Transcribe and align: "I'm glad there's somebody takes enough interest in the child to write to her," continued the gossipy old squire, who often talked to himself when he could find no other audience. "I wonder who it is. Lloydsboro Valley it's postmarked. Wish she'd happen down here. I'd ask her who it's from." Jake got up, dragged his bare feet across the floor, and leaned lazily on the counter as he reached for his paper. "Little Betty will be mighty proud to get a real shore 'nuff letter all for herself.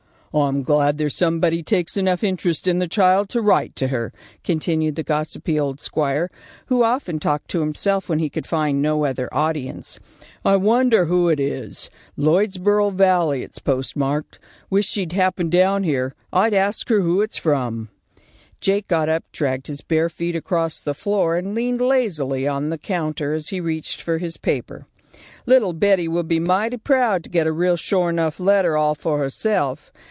"I'm 0.33 0.63
glad 0.63 0.97
there's 0.97 1.13
somebody 1.17 1.61
takes 1.61 1.97
enough 1.97 2.23
interest 2.23 2.65
in 2.65 2.79
the 2.79 2.87
child 2.87 3.27
to 3.31 3.41
write 3.41 3.75
to 3.75 3.89
her," 3.89 4.13
continued 4.45 4.95
the 4.95 5.03
gossipy 5.03 5.59
old 5.59 5.81
squire, 5.81 6.29
who 6.67 6.83
often 6.83 7.19
talked 7.19 7.49
to 7.49 7.59
himself 7.59 8.07
when 8.07 8.19
he 8.19 8.29
could 8.29 8.47
find 8.47 8.81
no 8.81 9.03
other 9.03 9.27
audience. 9.33 9.99
"I 10.45 10.55
wonder 10.55 11.03
who 11.03 11.27
it 11.27 11.41
is. 11.41 11.89
Lloydsboro 12.17 12.91
Valley 12.93 13.43
it's 13.43 13.59
postmarked. 13.59 14.39
Wish 14.69 14.87
she'd 14.87 15.11
happen 15.11 15.49
down 15.49 15.83
here. 15.83 16.15
I'd 16.31 16.53
ask 16.53 16.87
her 16.87 17.01
who 17.01 17.19
it's 17.19 17.35
from." 17.35 17.89
Jake 18.61 18.87
got 18.87 19.09
up, 19.09 19.25
dragged 19.33 19.67
his 19.67 19.81
bare 19.81 20.07
feet 20.07 20.37
across 20.37 20.79
the 20.79 20.93
floor, 20.93 21.35
and 21.35 21.53
leaned 21.53 21.81
lazily 21.81 22.47
on 22.47 22.69
the 22.69 22.77
counter 22.77 23.33
as 23.33 23.49
he 23.49 23.59
reached 23.59 24.01
for 24.01 24.17
his 24.17 24.37
paper. 24.37 24.85
"Little 25.45 25.73
Betty 25.73 26.07
will 26.07 26.23
be 26.23 26.39
mighty 26.39 26.77
proud 26.77 27.25
to 27.25 27.29
get 27.29 27.47
a 27.47 27.51
real 27.51 27.75
shore 27.75 28.13
'nuff 28.13 28.39
letter 28.39 28.77
all 28.77 28.95
for 28.95 29.17
herself. 29.17 29.91